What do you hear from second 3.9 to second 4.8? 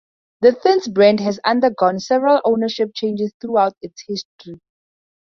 history.